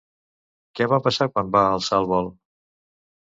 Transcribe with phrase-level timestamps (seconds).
[0.79, 2.31] Què va passar quan va alçar el vol?